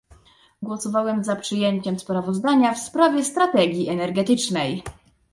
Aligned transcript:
Głosowałem 0.61 1.23
za 1.23 1.35
przyjęciem 1.35 1.99
sprawozdania 1.99 2.73
w 2.73 2.79
sprawie 2.79 3.23
strategii 3.25 3.89
energetycznej 3.89 4.83